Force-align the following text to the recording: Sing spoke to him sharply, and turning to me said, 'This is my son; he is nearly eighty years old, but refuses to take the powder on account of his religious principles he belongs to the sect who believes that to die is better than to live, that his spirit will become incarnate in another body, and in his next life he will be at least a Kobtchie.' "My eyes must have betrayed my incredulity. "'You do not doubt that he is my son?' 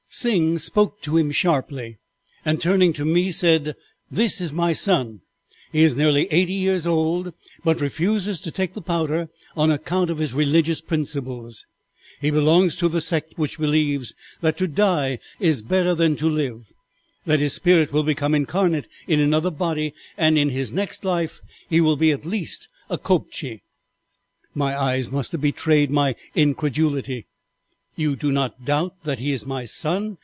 Sing 0.13 0.59
spoke 0.59 0.99
to 1.03 1.15
him 1.15 1.31
sharply, 1.31 1.97
and 2.43 2.59
turning 2.59 2.91
to 2.91 3.05
me 3.05 3.31
said, 3.31 3.73
'This 4.09 4.41
is 4.41 4.51
my 4.51 4.73
son; 4.73 5.21
he 5.71 5.83
is 5.83 5.95
nearly 5.95 6.27
eighty 6.33 6.51
years 6.51 6.85
old, 6.85 7.31
but 7.63 7.79
refuses 7.79 8.41
to 8.41 8.51
take 8.51 8.73
the 8.73 8.81
powder 8.81 9.29
on 9.55 9.71
account 9.71 10.09
of 10.09 10.17
his 10.17 10.33
religious 10.33 10.81
principles 10.81 11.65
he 12.19 12.29
belongs 12.29 12.75
to 12.75 12.89
the 12.89 12.99
sect 12.99 13.35
who 13.37 13.47
believes 13.57 14.13
that 14.41 14.57
to 14.57 14.67
die 14.67 15.17
is 15.39 15.61
better 15.61 15.95
than 15.95 16.17
to 16.17 16.27
live, 16.27 16.65
that 17.25 17.39
his 17.39 17.53
spirit 17.53 17.93
will 17.93 18.03
become 18.03 18.35
incarnate 18.35 18.89
in 19.07 19.21
another 19.21 19.49
body, 19.49 19.93
and 20.17 20.37
in 20.37 20.49
his 20.49 20.73
next 20.73 21.05
life 21.05 21.39
he 21.69 21.79
will 21.79 21.95
be 21.95 22.11
at 22.11 22.25
least 22.25 22.67
a 22.89 22.97
Kobtchie.' 22.97 23.61
"My 24.53 24.77
eyes 24.77 25.09
must 25.09 25.31
have 25.31 25.39
betrayed 25.41 25.89
my 25.89 26.17
incredulity. 26.35 27.27
"'You 27.93 28.15
do 28.15 28.31
not 28.31 28.63
doubt 28.63 29.03
that 29.03 29.19
he 29.19 29.33
is 29.33 29.45
my 29.45 29.65
son?' 29.65 30.17